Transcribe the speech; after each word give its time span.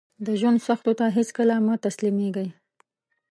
د 0.25 0.27
ژوند 0.39 0.63
سختیو 0.67 0.97
ته 0.99 1.05
هیڅکله 1.17 1.55
مه 1.65 1.75
تسلیمیږئ 1.85 2.49